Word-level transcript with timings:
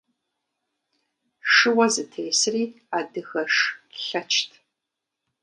Шыуэ 1.53 1.87
зытесри 1.93 2.63
адыгэш 2.97 3.55
лъэчт. 4.03 4.49